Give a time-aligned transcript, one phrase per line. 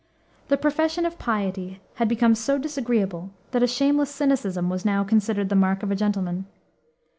[0.47, 5.49] The profession of piety had become so disagreeable that a shameless cynicism was now considered
[5.49, 6.47] the mark of a gentleman.